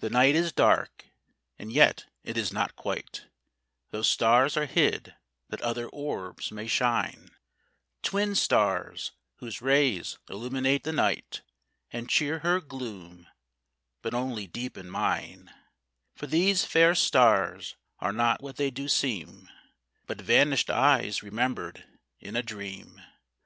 The 0.00 0.08
night 0.08 0.34
is 0.34 0.54
dark, 0.54 1.04
and 1.58 1.70
yet 1.70 2.06
it 2.24 2.38
is 2.38 2.50
not 2.50 2.76
quite: 2.76 3.26
Those 3.90 4.08
stars 4.08 4.56
are 4.56 4.64
hid 4.64 5.16
that 5.50 5.60
other 5.60 5.86
orbs 5.86 6.50
may 6.50 6.66
shine; 6.66 7.36
Twin 8.02 8.34
stars, 8.34 9.12
whose 9.36 9.60
rays 9.60 10.16
illuminate 10.30 10.84
the 10.84 10.92
night, 10.92 11.42
And 11.90 12.08
cheer 12.08 12.38
her 12.38 12.58
gloom, 12.58 13.26
but 14.00 14.14
only 14.14 14.46
deepen 14.46 14.88
mine; 14.88 15.52
For 16.14 16.26
these 16.26 16.64
fair 16.64 16.94
stars 16.94 17.76
are 17.98 18.14
not 18.14 18.40
what 18.42 18.56
they 18.56 18.70
do 18.70 18.88
seem, 18.88 19.50
But 20.06 20.22
vanish'd 20.22 20.70
eyes 20.70 21.22
remember'd 21.22 21.84
in 22.18 22.34
a 22.34 22.42
dream. 22.42 23.02